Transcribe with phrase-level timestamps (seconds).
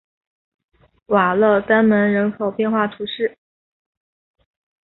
[1.05, 3.37] 瓦勒丹门人口变化图示